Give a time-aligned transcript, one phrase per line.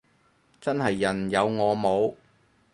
[0.59, 2.15] 真係人有我冇